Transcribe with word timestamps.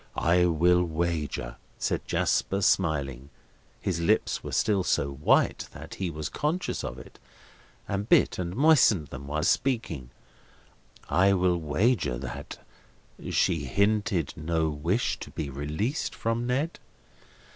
"I 0.15 0.47
will 0.47 0.83
wager," 0.83 1.57
said 1.77 2.07
Jasper, 2.07 2.63
smiling—his 2.63 3.99
lips 3.99 4.43
were 4.43 4.51
still 4.51 4.83
so 4.83 5.11
white 5.11 5.67
that 5.73 5.93
he 5.93 6.09
was 6.09 6.27
conscious 6.27 6.83
of 6.83 6.97
it, 6.97 7.19
and 7.87 8.09
bit 8.09 8.39
and 8.39 8.55
moistened 8.55 9.09
them 9.09 9.27
while 9.27 9.43
speaking: 9.43 10.09
"I 11.07 11.33
will 11.33 11.59
wager 11.59 12.17
that 12.17 12.57
she 13.29 13.65
hinted 13.65 14.33
no 14.35 14.69
wish 14.71 15.19
to 15.19 15.29
be 15.29 15.51
released 15.51 16.15
from 16.15 16.47
Ned." 16.47 16.79